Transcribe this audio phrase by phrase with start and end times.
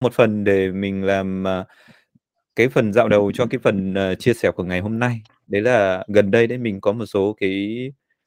[0.00, 1.64] Một phần để mình làm, à,
[2.56, 5.22] cái phần dạo đầu cho cái phần, ờ, chia sẻ của ngày hôm nay.
[5.48, 7.78] Đấy là gần đây đấy mình có một số cái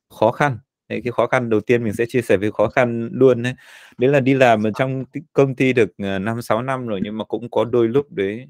[0.10, 0.60] khó khăn.
[0.90, 3.54] Đấy, cái khó khăn đầu tiên mình sẽ chia sẻ về khó khăn luôn ấy.
[3.98, 7.26] Đấy là đi làm ở trong công ty được, ờ, 5-6 năm rồi nhưng mà
[7.26, 8.48] cũng có đôi lúc đấy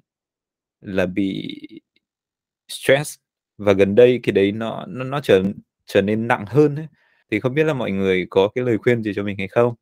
[0.82, 1.58] là bị
[2.70, 3.16] stress
[3.58, 5.44] và gần đây cái đấy nó nó nó trở
[5.88, 6.88] trở nên nặng hơn ấy.
[7.32, 9.76] Thì không biết là mọi người có cái lời khuyên gì cho mình hay không?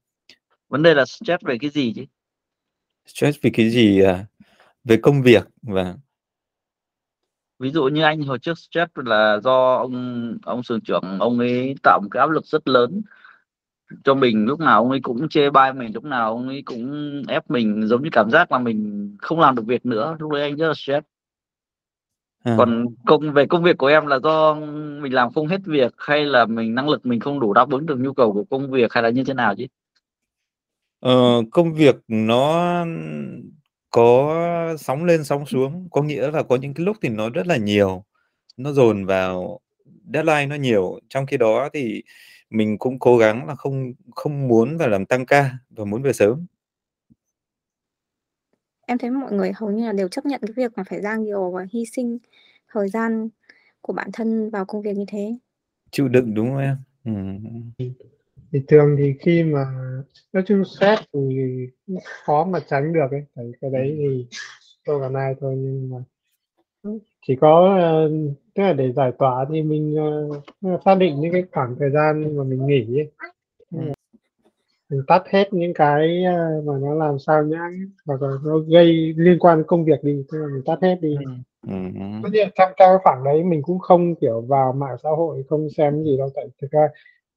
[0.70, 2.06] Vấn đề là stress về cái gì chứ?
[3.06, 4.26] Stress vì cái gì à?
[4.84, 5.96] Về công việc và
[7.60, 11.76] Ví dụ như anh hồi trước stress là do ông ông xưởng trưởng ông ấy
[11.84, 13.02] tạo một cái áp lực rất lớn
[14.04, 17.24] cho mình, lúc nào ông ấy cũng chê bai mình, lúc nào ông ấy cũng
[17.28, 20.42] ép mình, giống như cảm giác là mình không làm được việc nữa, lúc đấy
[20.42, 21.06] anh rất là stress.
[22.44, 22.56] À.
[22.58, 24.56] Còn công về công việc của em là do
[25.02, 27.86] mình làm không hết việc hay là mình năng lực mình không đủ đáp ứng
[27.86, 29.66] được nhu cầu của công việc hay là như thế nào chứ?
[31.02, 32.86] Ờ, công việc nó
[33.92, 34.36] có
[34.80, 37.58] sóng lên sóng xuống, có nghĩa là có những cái lúc thì nó rất là
[37.58, 38.04] nhiều,
[38.58, 39.60] nó dồn vào
[40.14, 42.04] deadline nó nhiều, trong khi đó thì
[42.50, 46.14] mình cũng cố gắng là không không muốn phải làm tăng ca và muốn về
[46.14, 46.46] sớm.
[48.88, 51.16] Em thấy mọi người hầu như là đều chấp nhận cái việc mà phải ra
[51.16, 52.18] nhiều và hy sinh
[52.74, 53.30] thời gian
[53.82, 55.38] của bản thân vào công việc như thế.
[55.92, 56.78] Chịu đựng, đúng không em?
[57.06, 57.72] Ừm.
[58.54, 59.66] Thì thường thì khi mà
[60.34, 61.20] nói chung stress thì
[61.88, 64.26] cũng khó mà tránh được ấy, tại cái đấy thì
[64.86, 65.98] không còn ai thôi, nhưng mà
[67.28, 68.12] chỉ có, ơ,
[68.56, 69.96] tức là để giải tỏa thì mình,
[70.62, 73.12] ờ, xác định những cái khoảng thời gian mà mình nghỉ ấy.
[73.72, 73.92] Ừm.
[74.90, 76.24] Mình tắt hết những cái,
[76.66, 77.72] mà nó làm sao nhãng
[78.06, 80.98] hoặc là nó gây liên quan đến công việc đi, tức là mình tắt hết
[81.02, 81.16] đi.
[81.26, 81.44] Ừm.
[81.68, 82.22] Ừm hứm.
[82.24, 85.44] Tất nhiên trong trong cái khoảng đấy mình cũng không, kiểu, vào mạng xã hội,
[85.50, 86.88] không xem gì đâu, tại thực ra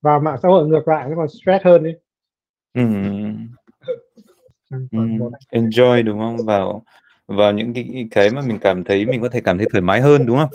[0.05, 1.95] vào mạng xã hội ngược lại nó còn stress hơn ấy.
[2.75, 3.49] Ừm.
[4.71, 6.37] Trong khoảng Ừm, một enjoy, đúng không?
[6.47, 6.85] Vào
[7.27, 10.01] vào những cái cái mà mình cảm thấy mình có thể cảm thấy thoải mái
[10.01, 10.51] hơn, đúng không?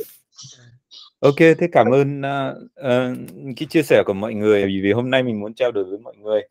[1.37, 3.15] Kê, thế cảm ơn, a, ờ,
[3.57, 5.97] cái chia sẻ của mọi người vì vì hôm nay mình muốn trao đổi với
[5.99, 6.41] mọi người.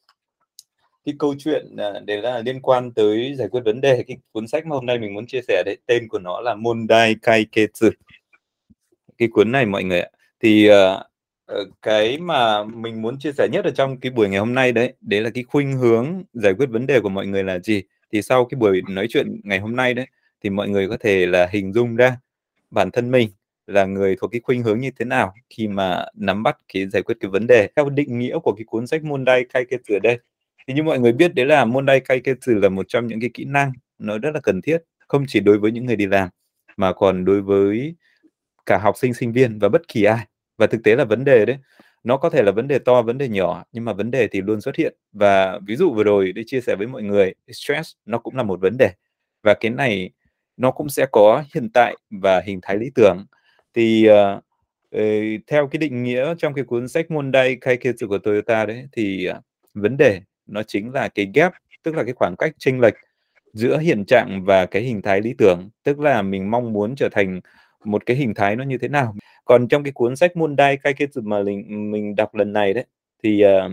[1.07, 4.49] Cái câu chuyện, à, đấy là liên quan tới giải quyết vấn đề, cái cuốn
[4.49, 7.89] sách mà hôm nay mình muốn chia sẻ đấy, tên của nó là Mondai Kaiketsu.
[9.19, 10.09] Cái cuốn này mọi người ạ,
[10.41, 11.08] thì, ờ,
[11.49, 14.73] Ờ, cái mà mình muốn chia sẻ nhất ở trong cái buổi ngày hôm nay
[14.73, 17.83] đấy, đấy là cái khuynh hướng giải quyết vấn đề của mọi người là gì.
[18.13, 20.07] Thì sau cái buổi nói chuyện ngày hôm nay đấy,
[20.45, 22.17] thì mọi người có thể là hình dung ra
[22.71, 23.31] bản thân mình
[23.67, 27.03] là người thuộc cái khuynh hướng như thế nào khi mà nắm bắt cái giải
[27.03, 27.69] quyết cái vấn đề.
[27.77, 30.19] Theo định nghĩa của cái cuốn sách Mondai Kaiketsu ở đây,
[30.69, 33.45] thì như mọi người biết đấy là Mondai Kaiketsu là một trong những cái kỹ
[33.45, 34.79] năng nó rất là cần thiết,
[35.09, 36.29] không chỉ đối với những người đi làm,
[36.77, 37.95] mà còn đối với
[38.67, 40.27] cả học sinh, sinh viên và bất kỳ ai.
[40.59, 41.57] Và thực tế là vấn đề đấy,
[42.05, 44.41] nó có thể là vấn đề to, vấn đề nhỏ, nhưng mà vấn đề thì
[44.41, 44.95] luôn xuất hiện.
[45.13, 48.43] Và ví dụ vừa rồi để chia sẻ với mọi người, stress nó cũng là
[48.43, 48.91] một vấn đề.
[49.43, 50.11] Và cái này
[50.57, 53.27] nó cũng sẽ có hiện tại và hình thái lý tưởng.
[53.75, 54.43] Thì, uh,
[55.47, 59.37] theo cái định nghĩa trong cái cuốn sách Mondai Kaiketsu của Toyota đấy, thì, uh,
[59.75, 61.53] vấn đề nó chính là cái gap,
[61.83, 62.95] tức là cái khoảng cách chênh lệch
[63.53, 67.09] giữa hiện trạng và cái hình thái lý tưởng, tức là mình mong muốn trở
[67.13, 67.41] thành
[67.85, 69.15] một cái hình thái nó như thế nào.
[69.49, 72.85] Còn trong cái cuốn sách Mondai Kaiketsu mà mình ừ, mình đọc lần này đấy,
[73.23, 73.73] thì, uh,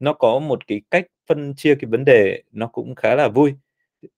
[0.00, 3.54] nó có một cái cách phân chia cái vấn đề nó cũng khá là vui.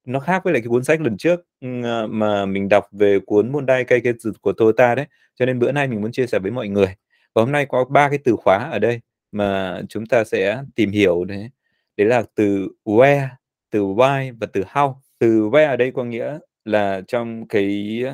[0.06, 3.18] Nó khác với lại cái cuốn sách lần trước, ừ, ờ, mà mình đọc về
[3.26, 6.50] cuốn Mondai Kaiketsu của Toyota đấy, cho nên bữa nay mình muốn chia sẻ với
[6.50, 6.94] mọi người.
[7.34, 9.00] Và hôm nay có ba cái từ khóa ở đây
[9.32, 11.50] mà chúng ta sẽ tìm hiểu đấy,
[11.96, 13.28] đấy là từ where,
[13.70, 14.94] từ why và từ how.
[15.18, 18.04] Từ where ở đây có nghĩa là trong cái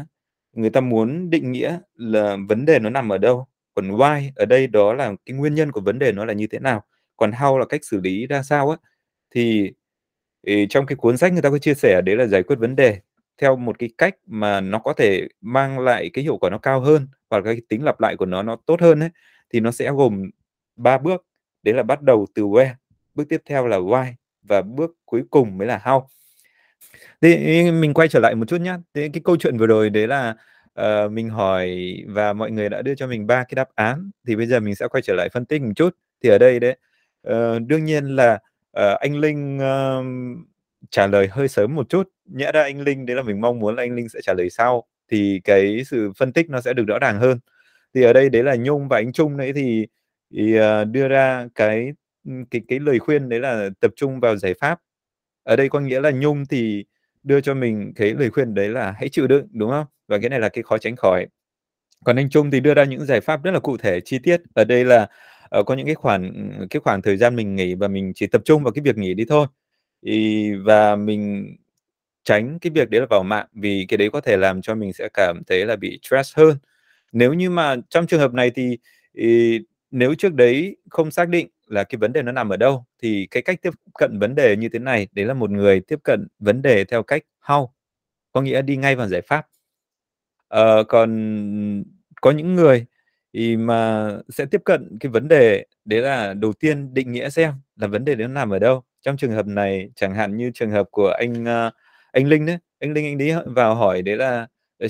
[0.58, 4.44] người ta muốn định nghĩa là vấn đề nó nằm ở đâu, còn why ở
[4.46, 6.84] đây đó là cái nguyên nhân của vấn đề nó là như thế nào,
[7.16, 8.76] còn how là cách xử lý ra sao á.
[9.34, 9.72] Thì,
[10.70, 13.00] trong cái cuốn sách người ta có chia sẻ đấy là giải quyết vấn đề
[13.42, 16.80] theo một cái cách mà nó có thể mang lại cái hiệu quả nó cao
[16.80, 19.10] hơn, hoặc cái tính lặp lại của nó nó tốt hơn ấy,
[19.54, 20.22] thì nó sẽ gồm
[20.76, 21.26] ba bước,
[21.62, 22.70] đấy là bắt đầu từ where,
[23.14, 26.02] bước tiếp theo là why và bước cuối cùng mới là how.
[27.22, 28.78] Thế mình quay trở lại một chút nhá.
[28.94, 30.34] Thế cái câu chuyện vừa rồi đấy là,
[30.74, 34.36] ờ, mình hỏi và mọi người đã đưa cho mình 3 cái đáp án, thì
[34.36, 35.96] bây giờ mình sẽ quay trở lại phân tích một chút.
[36.22, 36.76] Thì ở đây đấy,
[37.22, 38.38] ờ, đương nhiên là,
[38.72, 40.02] ờ, anh Linh, ơ,
[40.90, 43.76] trả lời hơi sớm một chút, nhẽ ra anh Linh đấy là mình mong muốn
[43.76, 46.84] là anh Linh sẽ trả lời sau, thì cái sự phân tích nó sẽ được
[46.86, 47.38] rõ ràng hơn.
[47.94, 49.86] Thì ở đây đấy là Nhung và anh Trung nãy thì
[50.34, 51.92] thì, ờ, đưa ra cái,
[52.26, 54.80] ừm, cái cái lời khuyên đấy là tập trung vào giải pháp.
[55.48, 56.84] Ở đây có nghĩa là Nhung thì
[57.22, 59.86] đưa cho mình cái lời khuyên đấy là hãy chịu đựng, đúng không?
[60.08, 61.26] Và cái này là cái khó tránh khỏi.
[62.04, 64.40] Còn anh Trung thì đưa ra những giải pháp rất là cụ thể, chi tiết.
[64.54, 65.06] Ở đây là,
[65.60, 68.42] uh, có những cái khoảng cái khoảng thời gian mình nghỉ và mình chỉ tập
[68.44, 69.46] trung vào cái việc nghỉ đi thôi.
[70.06, 71.56] Thì và mình
[72.24, 74.92] tránh cái việc đấy là vào mạng vì cái đấy có thể làm cho mình
[74.92, 76.58] sẽ cảm thấy là bị stress hơn.
[77.12, 78.78] Nếu như mà trong trường hợp này thì,
[79.18, 82.84] thì nếu trước đấy không xác định là cái vấn đề nó nằm ở đâu
[83.02, 85.98] thì cái cách tiếp cận vấn đề như thế này đấy là một người tiếp
[86.04, 87.68] cận vấn đề theo cách how
[88.32, 89.46] có nghĩa đi ngay vào giải pháp.
[90.48, 91.84] Ờ, còn
[92.20, 92.86] có những người
[93.34, 97.52] thì mà sẽ tiếp cận cái vấn đề đấy là đầu tiên định nghĩa xem
[97.76, 98.82] là vấn đề đấy nó nằm ở đâu.
[99.02, 101.70] Trong trường hợp này chẳng hạn như trường hợp của anh ờ,
[102.12, 104.46] anh Linh đấy, anh Linh anh đi vào hỏi đấy là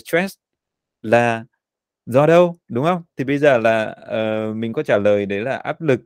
[0.06, 0.34] stress
[1.02, 1.44] là
[2.08, 3.02] do đâu đúng không?
[3.16, 6.00] Thì bây giờ là uh, mình có trả lời đấy là áp lực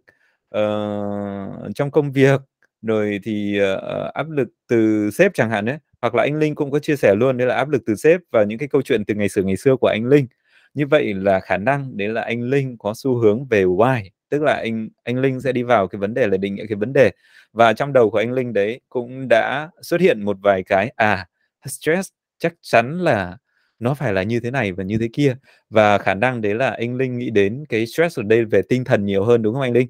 [0.58, 2.40] uh, trong công việc
[2.82, 6.70] rồi thì uh, áp lực từ sếp chẳng hạn đấy hoặc là anh Linh cũng
[6.70, 9.04] có chia sẻ luôn đấy là áp lực từ sếp và những cái câu chuyện
[9.04, 10.26] từ ngày xưa ngày xưa của anh Linh.
[10.74, 14.42] Như vậy là khả năng đấy là anh Linh có xu hướng về why tức
[14.42, 16.92] là anh anh Linh sẽ đi vào cái vấn đề là định nghĩa cái vấn
[16.92, 17.10] đề.
[17.52, 21.26] Và trong đầu của anh Linh đấy cũng đã xuất hiện một vài cái à
[21.66, 22.08] stress
[22.38, 23.36] chắc chắn là
[23.82, 25.36] nó phải là như thế này và như thế kia.
[25.70, 28.84] Và khả năng đấy là anh Linh nghĩ đến cái stress ở đây về tinh
[28.84, 29.88] thần nhiều hơn đúng không anh Linh?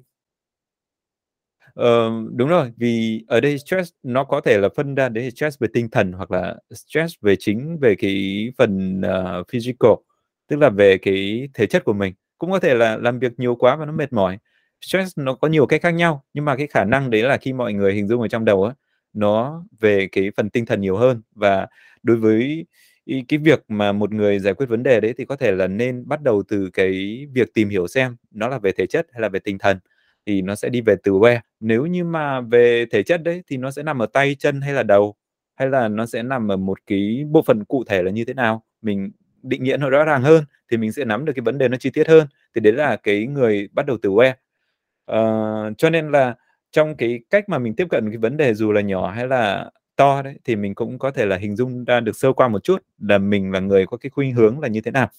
[1.73, 5.59] Ờ, đúng rồi, vì ở đây stress nó có thể là phân ra đấy stress
[5.59, 9.91] về tinh thần hoặc là stress về chính về cái phần uh, physical
[10.47, 12.13] tức là về cái thể chất của mình.
[12.37, 14.37] Cũng có thể là làm việc nhiều quá và nó mệt mỏi.
[14.81, 17.53] Stress nó có nhiều cách khác nhau nhưng mà cái khả năng đấy là khi
[17.53, 18.73] mọi người hình dung ở trong đầu á
[19.13, 21.21] nó về cái phần tinh thần nhiều hơn.
[21.35, 21.67] Và
[22.03, 22.65] đối với
[23.05, 26.07] cái việc mà một người giải quyết vấn đề đấy thì có thể là nên
[26.07, 29.29] bắt đầu từ cái việc tìm hiểu xem nó là về thể chất hay là
[29.29, 29.77] về tinh thần
[30.25, 31.39] thì nó sẽ đi về từ where.
[31.59, 34.73] Nếu như mà về thể chất đấy thì nó sẽ nằm ở tay chân hay
[34.73, 35.15] là đầu
[35.55, 38.33] hay là nó sẽ nằm ở một cái bộ phận cụ thể là như thế
[38.33, 39.11] nào mình
[39.43, 41.77] định nghĩa nó rõ ràng hơn thì mình sẽ nắm được cái vấn đề nó
[41.77, 42.27] chi tiết hơn.
[42.55, 44.33] Thì đấy là cái người bắt đầu từ where.
[45.11, 46.35] Uh, cho nên là
[46.71, 49.71] trong cái cách mà mình tiếp cận cái vấn đề dù là nhỏ hay là
[49.95, 52.63] to đấy, thì mình cũng có thể là hình dung ra được sơ qua một
[52.63, 55.09] chút là mình là người có cái khuynh hướng là như thế nào.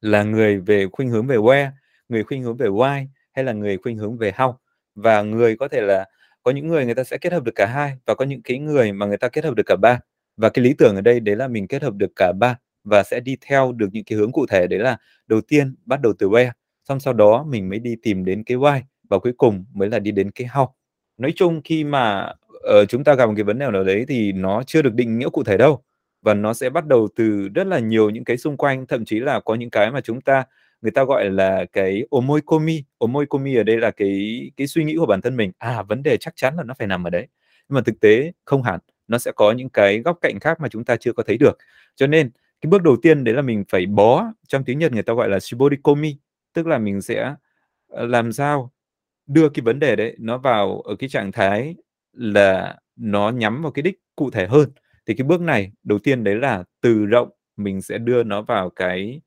[0.00, 1.70] Là người về khuynh hướng về where,
[2.08, 4.54] người khuynh hướng về why hay là người khuynh hướng về how?
[4.94, 6.06] Và người có thể là,
[6.42, 8.58] có những người người ta sẽ kết hợp được cả hai và có những cái
[8.58, 10.00] người mà người ta kết hợp được cả ba.
[10.36, 13.02] Và cái lý tưởng ở đây đấy là mình kết hợp được cả ba và
[13.02, 14.96] sẽ đi theo được những cái hướng cụ thể đấy là
[15.26, 16.50] đầu tiên bắt đầu từ where,
[16.88, 18.80] xong sau đó mình mới đi tìm đến cái why
[19.10, 20.68] và cuối cùng mới là đi đến cái how.
[21.18, 24.32] Nói chung khi mà uh, chúng ta gặp một cái vấn đề nào đấy thì
[24.32, 25.82] nó chưa được định nghĩa cụ thể đâu.
[26.22, 29.20] Và nó sẽ bắt đầu từ rất là nhiều những cái xung quanh thậm chí
[29.20, 30.44] là có những cái mà chúng ta
[30.82, 32.84] người ta gọi là cái omoikomi.
[32.98, 35.52] Omoikomi ở đây là cái cái suy nghĩ của bản thân mình.
[35.58, 37.26] À vấn đề chắc chắn là nó phải nằm ở đấy.
[37.68, 38.80] Nhưng mà thực tế không hẳn.
[39.08, 41.58] Nó sẽ có những cái góc cạnh khác mà chúng ta chưa có thấy được.
[41.96, 45.02] Cho nên cái bước đầu tiên đấy là mình phải bó trong tiếng Nhật người
[45.02, 46.16] ta gọi là shiborikomi.
[46.52, 47.34] Tức là mình sẽ
[47.88, 48.72] ờ, làm sao
[49.26, 51.74] đưa cái vấn đề đấy nó vào ở cái trạng thái
[52.12, 54.70] là nó nhắm vào cái đích cụ thể hơn.
[55.06, 58.70] Thì cái bước này, đầu tiên đấy là từ rộng mình sẽ đưa nó vào
[58.70, 59.20] cái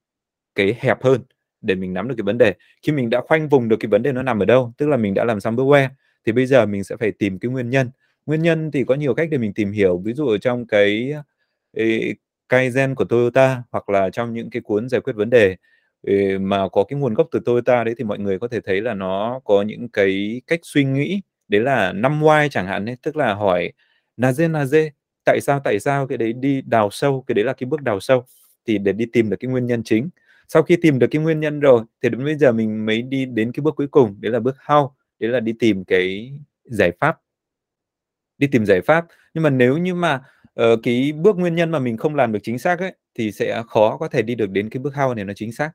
[0.55, 1.21] cái hẹp hơn
[1.61, 2.53] để mình nắm được cái vấn đề.
[2.83, 4.97] Khi mình đã khoanh vùng được cái vấn đề nó nằm ở đâu, tức là
[4.97, 5.89] mình đã làm xong bước where
[6.25, 7.91] thì bây giờ mình sẽ phải tìm cái nguyên nhân.
[8.25, 9.97] Nguyên nhân thì có nhiều cách để mình tìm hiểu.
[10.05, 11.13] Ví dụ ở trong cái
[12.49, 15.55] Kaizen của Toyota hoặc là trong những cái cuốn giải quyết vấn đề
[16.41, 18.93] mà có cái nguồn gốc từ Toyota đấy thì mọi người có thể thấy là
[18.93, 23.17] nó có những cái cách suy nghĩ đấy là năm why chẳng hạn ấy tức
[23.17, 23.71] là hỏi
[24.17, 24.91] là dê là dê
[25.25, 27.99] tại sao tại sao cái đấy đi đào sâu cái đấy là cái bước đào
[27.99, 28.25] sâu?
[28.67, 30.09] Thì để đi tìm được cái nguyên nhân chính.
[30.47, 33.25] Sau khi tìm được cái nguyên nhân rồi thì đến bây giờ mình mới đi
[33.25, 36.33] đến cái bước cuối cùng đấy là bước how đấy là đi tìm cái
[36.65, 37.17] giải pháp.
[38.37, 39.05] Đi tìm giải pháp.
[39.33, 40.21] Nhưng mà nếu như mà
[40.61, 43.63] uh, cái bước nguyên nhân mà mình không làm được chính xác ấy thì sẽ
[43.67, 45.71] khó có thể đi được đến cái bước how này nó chính xác.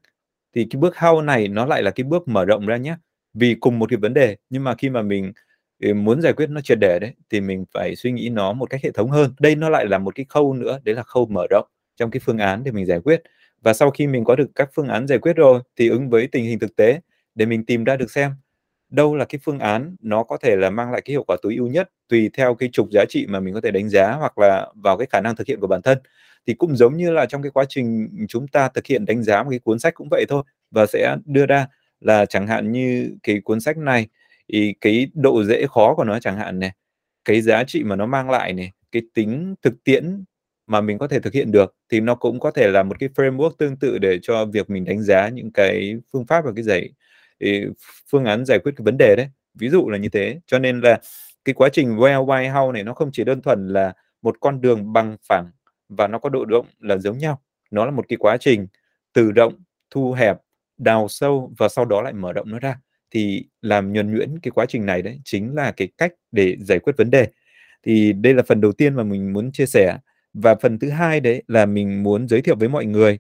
[0.55, 2.97] Thì cái bước how này nó lại là cái bước mở rộng ra nhé
[3.35, 4.37] vì cùng một cái vấn đề.
[4.51, 5.33] Nhưng mà khi mà mình
[5.81, 8.81] muốn giải quyết nó triệt để đấy, thì mình phải suy nghĩ nó một cách
[8.85, 9.35] hệ thống hơn.
[9.41, 11.67] Đây nó lại là một cái khâu nữa, đấy là khâu mở rộng.
[11.97, 13.23] Trong cái phương án để mình giải quyết.
[13.63, 16.29] Và sau khi mình có được các phương án giải quyết rồi, thì ứng với
[16.33, 17.01] tình hình thực tế,
[17.35, 18.31] để mình tìm ra được xem
[18.91, 21.55] đâu là cái phương án nó có thể là mang lại cái hiệu quả tối
[21.57, 24.39] ưu nhất, tùy theo cái trục giá trị mà mình có thể đánh giá hoặc
[24.39, 25.99] là vào cái khả năng thực hiện của bản thân.
[26.47, 29.43] Thì cũng giống như là trong cái quá trình chúng ta thực hiện đánh giá
[29.43, 30.43] một cái cuốn sách cũng vậy thôi.
[30.71, 31.67] Và sẽ đưa ra
[32.01, 34.07] là chẳng hạn như cái cuốn sách này
[34.53, 36.73] thì cái độ dễ khó của nó chẳng hạn này,
[37.25, 40.25] cái giá trị mà nó mang lại này, cái tính thực tiễn
[40.67, 43.09] mà mình có thể thực hiện được thì nó cũng có thể là một cái
[43.17, 46.65] framework tương tự để cho việc mình đánh giá những cái phương pháp và cái
[46.65, 46.91] giải
[48.11, 49.29] phương án giải quyết cái vấn đề đấy.
[49.55, 51.01] Ví dụ là như thế, cho nên là
[51.45, 54.61] cái quá trình well why how này nó không chỉ đơn thuần là một con
[54.61, 55.51] đường bằng phẳng
[55.89, 57.41] và nó có độ rộng là giống nhau.
[57.71, 58.67] Nó là một cái quá trình
[59.13, 59.55] từ rộng
[59.91, 60.37] thu hẹp,
[60.79, 62.79] đào sâu và sau đó lại mở rộng nó ra
[63.11, 66.79] thì làm nhuần nhuyễn cái quá trình này đấy chính là cái cách để giải
[66.79, 67.29] quyết vấn đề
[67.83, 69.99] thì đây là phần đầu tiên mà mình muốn chia sẻ
[70.35, 73.19] và phần thứ hai đấy là mình muốn giới thiệu với mọi người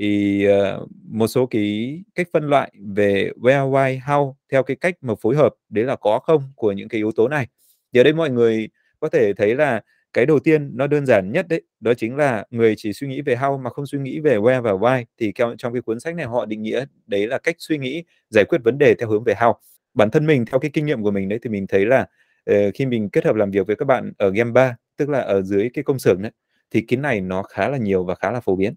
[0.00, 4.94] thì uh, một số cái cách phân loại về where, why, how theo cái cách
[5.00, 7.46] mà phối hợp đấy là có không của những cái yếu tố này.
[7.92, 8.68] Giờ đây mọi người
[9.00, 9.80] có thể thấy là
[10.12, 13.22] cái đầu tiên nó đơn giản nhất đấy đó chính là người chỉ suy nghĩ
[13.22, 15.04] về how mà không suy nghĩ về where và why.
[15.18, 18.44] Thì trong cái cuốn sách này họ định nghĩa đấy là cách suy nghĩ giải
[18.44, 19.54] quyết vấn đề theo hướng về how.
[19.94, 22.06] Bản thân mình theo cái kinh nghiệm của mình đấy thì mình thấy là
[22.50, 25.20] uh, khi mình kết hợp làm việc với các bạn ở game 3 tức là
[25.20, 26.32] ở dưới cái công xưởng đấy
[26.70, 28.74] thì cái này nó khá là nhiều và khá là phổ biến.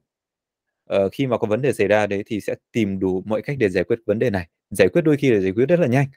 [0.96, 3.58] Uh, khi mà có vấn đề xảy ra đấy thì sẽ tìm đủ mọi cách
[3.60, 4.48] để giải quyết vấn đề này.
[4.70, 6.08] Giải quyết đôi khi là giải quyết rất là nhanh.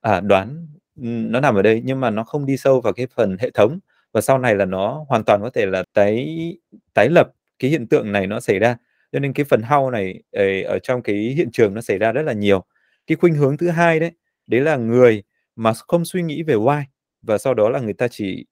[0.00, 3.36] À, đoán nó nằm ở đây nhưng mà nó không đi sâu vào cái phần
[3.40, 3.78] hệ thống
[4.12, 6.38] và sau này là nó hoàn toàn có thể là tái
[6.94, 7.26] tái lập
[7.58, 8.76] cái hiện tượng này nó xảy ra.
[9.12, 12.12] Cho nên cái phần hao này ờ, ở trong cái hiện trường nó xảy ra
[12.12, 12.64] rất là nhiều.
[13.06, 14.10] Cái khuynh hướng thứ hai đấy
[14.46, 15.22] đấy là người
[15.56, 16.82] mà không suy nghĩ về why
[17.22, 18.46] và sau đó là người ta chỉ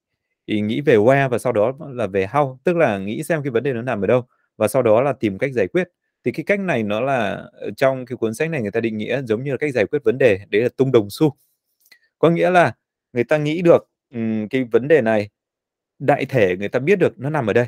[0.45, 3.51] ý nghĩ về where và sau đó là về how tức là nghĩ xem cái
[3.51, 4.23] vấn đề nó nằm ở đâu
[4.57, 5.87] và sau đó là tìm cách giải quyết.
[6.25, 8.97] Thì cái cách này nó là ờ, trong cái cuốn sách này người ta định
[8.97, 11.35] nghĩa giống như là cách giải quyết vấn đề đấy là tung đồng xu.
[12.19, 12.73] Có nghĩa là
[13.13, 15.29] người ta nghĩ được um, cái vấn đề này
[16.01, 17.67] đại thể người ta biết được nó nằm ở đây.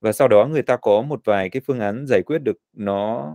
[0.00, 3.32] Và sau đó người ta có một vài cái phương án giải quyết được nó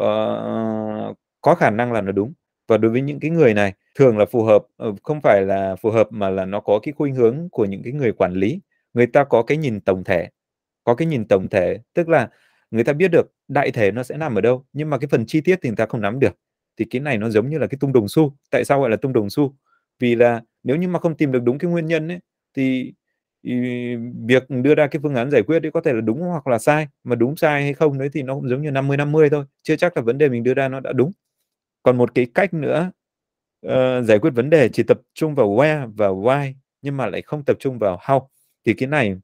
[0.00, 2.32] uh, có khả năng là nó đúng.
[2.68, 5.76] Và đối với những cái người này thường là phù hợp ờ, không phải là
[5.76, 8.60] phù hợp mà là nó có cái khuynh hướng của những cái người quản lý.
[8.94, 10.28] Người ta có cái nhìn tổng thể
[10.84, 12.28] có cái nhìn tổng thể tức là
[12.70, 15.26] người ta biết được đại thể nó sẽ nằm ở đâu nhưng mà cái phần
[15.26, 16.38] chi tiết thì người ta không nắm được.
[16.76, 18.36] Thì cái này nó giống như là cái tung đồng xu.
[18.50, 19.54] Tại sao gọi là tung đồng xu?
[20.00, 22.20] Vì là nếu như mà không tìm được đúng cái nguyên nhân ấy
[22.56, 22.94] thì
[24.26, 26.58] việc đưa ra cái phương án giải quyết ấy có thể là đúng hoặc là
[26.58, 26.88] sai.
[27.04, 29.44] Mà đúng sai hay không đấy thì nó cũng giống như 50 50 thôi.
[29.62, 31.12] Chưa chắc là vấn đề mình đưa ra nó đã đúng.
[31.82, 32.90] Còn một cái cách nữa
[33.66, 37.22] uh, giải quyết vấn đề chỉ tập trung vào where và why nhưng mà lại
[37.22, 38.26] không tập trung vào how.
[38.66, 39.16] Thì cái này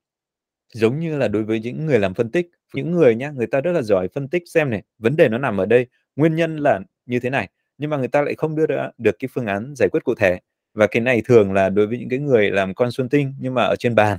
[0.74, 2.50] giống như là đối với những người làm phân tích.
[2.74, 5.38] Những người nhá người ta rất là giỏi phân tích xem này vấn đề nó
[5.38, 5.86] nằm ở đây.
[6.16, 9.16] Nguyên nhân là như thế này nhưng mà người ta lại không đưa ra được
[9.18, 10.40] cái phương án giải quyết cụ thể
[10.76, 13.76] và cái này thường là đối với những cái người làm consulting nhưng mà ở
[13.78, 14.18] trên bàn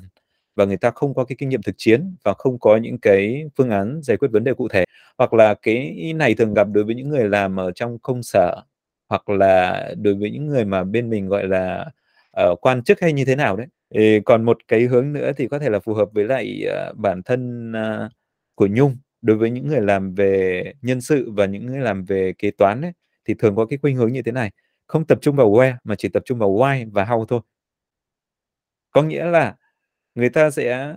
[0.56, 3.46] và người ta không có cái kinh nghiệm thực chiến và không có những cái
[3.58, 4.86] phương án giải quyết vấn đề cụ thể.
[5.18, 8.62] Hoặc là cái này thường gặp đối với những người làm ở trong công sở
[9.10, 11.86] hoặc là đối với những người mà bên mình gọi là
[12.52, 13.68] uh, quan chức hay như thế nào đấy.
[13.96, 16.98] Thì còn một cái hướng nữa thì có thể là phù hợp với lại uh,
[16.98, 18.12] bản thân uh,
[18.56, 18.98] của Nhung.
[19.22, 22.82] Đối với những người làm về nhân sự và những người làm về kế toán
[22.82, 22.92] ấy,
[23.26, 24.52] thì thường có cái khuynh hướng như thế này
[24.88, 27.42] không tập trung vào where mà chỉ tập trung vào why và how thôi.
[28.92, 29.56] Có nghĩa là
[30.16, 30.96] người ta sẽ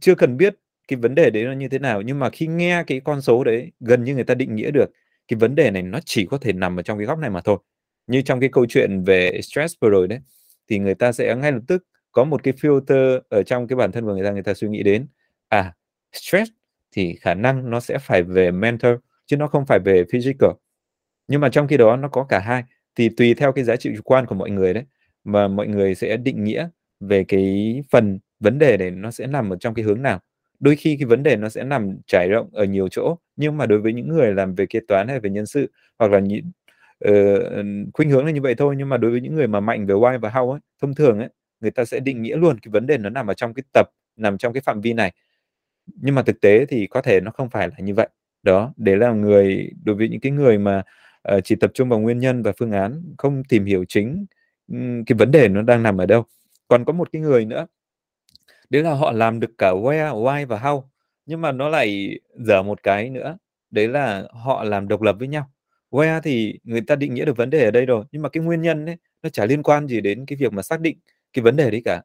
[0.00, 0.56] chưa cần biết
[0.88, 3.44] cái vấn đề đấy nó như thế nào, nhưng mà khi nghe cái con số
[3.44, 4.90] đấy, gần như người ta định nghĩa được
[5.28, 7.40] cái vấn đề này nó chỉ có thể nằm ở trong cái góc này mà
[7.40, 7.58] thôi.
[8.06, 10.20] Như trong cái câu chuyện về stress vừa rồi đấy,
[10.70, 13.92] thì người ta sẽ ngay lập tức có một cái filter ở trong cái bản
[13.92, 15.08] thân của người ta người ta suy nghĩ đến
[15.48, 15.74] à
[16.12, 16.50] stress
[16.92, 18.94] thì khả năng nó sẽ phải về mental
[19.26, 20.50] chứ nó không phải về physical.
[21.28, 22.64] Nhưng mà trong khi đó nó có cả hai
[22.98, 24.84] thì tùy theo cái giá trị chủ quan của mọi người đấy
[25.24, 26.68] mà mọi người sẽ định nghĩa
[27.00, 30.20] về cái phần vấn đề này nó sẽ nằm ở trong cái hướng nào.
[30.60, 33.66] Đôi khi cái vấn đề nó sẽ nằm trải rộng ở nhiều chỗ nhưng mà
[33.66, 36.50] đối với những người làm về kế toán hay về nhân sự hoặc là những
[37.08, 39.86] uh, khuynh hướng là như vậy thôi nhưng mà đối với những người mà mạnh
[39.86, 41.28] về why và how ấy thông thường ấy
[41.60, 43.90] người ta sẽ định nghĩa luôn cái vấn đề nó nằm ở trong cái tập
[44.16, 45.12] nằm trong cái phạm vi này.
[45.86, 48.08] Nhưng mà thực tế thì có thể nó không phải là như vậy.
[48.42, 50.82] Đó để là người đối với những cái người mà
[51.36, 54.26] uh, chỉ tập trung vào nguyên nhân và phương án không tìm hiểu chính
[54.68, 56.24] um, cái vấn đề nó đang nằm ở đâu.
[56.68, 57.66] Còn có một cái người nữa
[58.70, 60.82] đấy là họ làm được cả where, why và how
[61.26, 63.38] nhưng mà nó lại dở một cái nữa
[63.70, 65.50] đấy là họ làm độc lập với nhau.
[65.90, 68.42] Where thì người ta định nghĩa được vấn đề ở đây rồi nhưng mà cái
[68.42, 70.98] nguyên nhân ấy nó chả liên quan gì đến cái việc mà xác định
[71.32, 72.02] cái vấn đề đấy cả.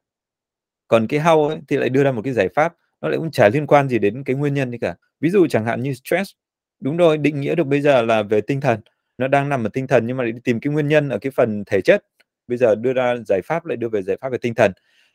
[0.88, 3.32] Còn cái how ấy, thì lại đưa ra một cái giải pháp nó lại cũng
[3.32, 4.96] chả liên quan gì đến cái nguyên nhân đấy cả.
[5.20, 6.32] Ví dụ chẳng hạn như stress
[6.80, 8.80] đúng rồi định nghĩa được bây giờ là về tinh thần
[9.18, 11.18] nó đang nằm ở tinh thần nhưng mà lại đi tìm cái nguyên nhân ở
[11.20, 12.04] cái phần thể chất.
[12.48, 14.72] Bây giờ đưa ra giải pháp lại đưa về giải pháp về tinh thần.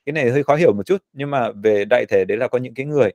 [0.06, 2.58] Cái này hơi khó hiểu một chút nhưng mà về đại thể đấy là có
[2.58, 3.10] những cái người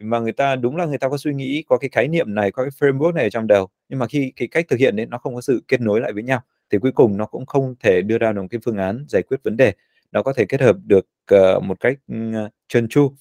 [0.00, 2.50] mà người ta đúng là người ta có suy nghĩ có cái khái niệm này
[2.52, 5.06] có cái framework này ở trong đầu nhưng mà khi cái cách thực hiện đấy
[5.06, 6.40] nó không có sự kết nối lại với nhau
[6.70, 9.42] thì cuối cùng nó cũng không thể đưa ra được cái phương án giải quyết
[9.42, 9.72] vấn đề.
[10.12, 13.12] Nó có thể kết hợp được uh, một cách uh, trơn tru.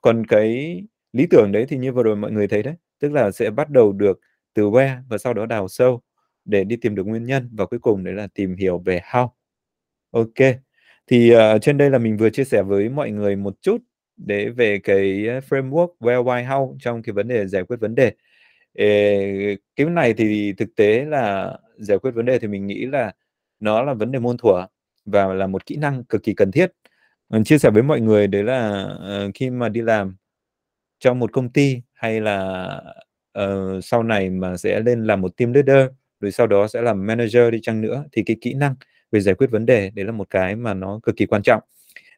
[0.00, 0.82] Còn cái
[1.12, 3.70] lý tưởng đấy thì như vừa rồi mọi người thấy đấy tức là sẽ bắt
[3.70, 4.20] đầu được
[4.54, 6.02] từ where và sau đó đào sâu
[6.48, 9.28] để đi tìm được nguyên nhân và cuối cùng đấy là tìm hiểu về how.
[10.10, 10.58] Ok
[11.08, 13.82] thì uh, trên đây là mình vừa chia sẻ với mọi người một chút
[14.16, 17.94] để về cái ờ, framework where why how trong cái vấn đề giải quyết vấn
[17.94, 18.12] đề.
[18.74, 23.12] Ê, cái này thì thực tế là giải quyết vấn đề thì mình nghĩ là
[23.60, 24.66] nó là vấn đề môn thuở
[25.04, 26.72] và là một kỹ năng cực kỳ cần thiết.
[27.28, 28.88] Mình chia sẻ với mọi người đấy là
[29.26, 30.16] uh, khi mà đi làm
[31.00, 32.66] trong một công ty hay là
[33.38, 35.88] uh, sau này mà sẽ lên làm một team leader
[36.20, 38.04] rồi sau đó sẽ làm manager đi chăng nữa.
[38.12, 38.74] Thì cái kỹ năng
[39.12, 41.62] về giải quyết vấn đề đấy là một cái mà nó cực kỳ quan trọng.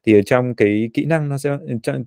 [0.07, 1.59] Thì ở trong cái kỹ năng nó sẽ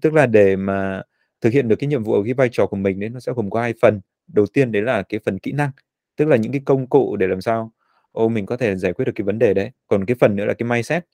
[0.01, 1.01] tức là để mà
[1.41, 3.31] thực hiện được cái nhiệm vụ ở cái vai trò của mình đấy nó sẽ
[3.35, 4.01] gồm có hai phần.
[4.27, 5.71] Đầu tiên đấy là cái phần kỹ năng
[6.17, 7.71] tức là những cái công cụ để làm sao
[8.11, 9.71] ô mình có thể giải quyết được cái vấn đề đấy.
[9.87, 11.05] Còn cái phần nữa là cái mindset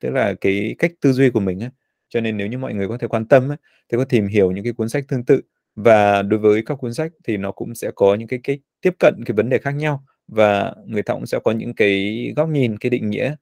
[0.00, 1.70] tức là cái cách tư duy của mình á.
[2.08, 3.56] Cho nên nếu như mọi người có thể quan tâm á,
[3.92, 5.42] thì có tìm hiểu những cái cuốn sách tương tự.
[5.76, 8.94] Và đối với các cuốn sách thì nó cũng sẽ có những cái cách tiếp
[8.98, 12.48] cận cái vấn đề khác nhau và người ta cũng sẽ có những cái góc
[12.48, 13.34] nhìn cái định nghĩa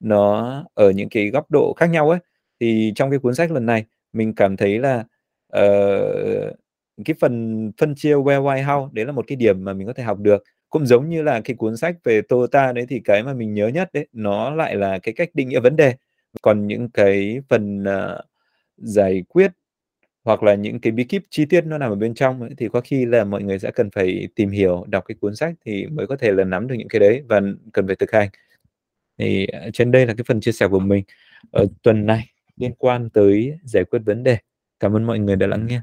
[0.00, 2.20] nó ở những cái góc độ khác nhau ấy.
[2.60, 5.04] Thì trong cái cuốn sách lần này mình cảm thấy là
[5.56, 6.56] uh,
[7.04, 9.92] cái phần phân chia where why how đấy là một cái điểm mà mình có
[9.92, 10.44] thể học được.
[10.70, 13.68] Cũng giống như là cái cuốn sách về Toyota đấy thì cái mà mình nhớ
[13.68, 15.94] nhất đấy nó lại là cái cách định nghĩa vấn đề.
[16.42, 18.24] Còn những cái phần uh,
[18.76, 19.52] giải quyết
[20.30, 22.68] hoặc là những cái bí kíp chi tiết nó nằm ở bên trong ấy, thì
[22.72, 25.86] có khi là mọi người sẽ cần phải tìm hiểu đọc cái cuốn sách thì
[25.86, 27.40] mới có thể là nắm được những cái đấy và
[27.72, 28.28] cần phải thực hành.
[29.18, 31.04] Thì à, trên đây là cái phần chia sẻ của mình.
[31.52, 34.38] Ở tuần này liên quan tới giải quyết vấn đề.
[34.80, 35.80] Cảm ơn mọi người đã lắng nghe.